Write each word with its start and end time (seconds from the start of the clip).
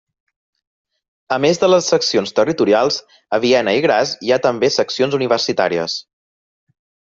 A 1.37 1.37
més 1.45 1.61
de 1.63 1.69
les 1.69 1.89
seccions 1.93 2.33
territorials, 2.41 2.99
a 3.39 3.43
Viena 3.45 3.77
i 3.83 3.87
Graz 3.87 4.17
hi 4.27 4.33
ha 4.33 4.41
també 4.49 4.73
seccions 4.81 5.23
universitàries. 5.23 6.03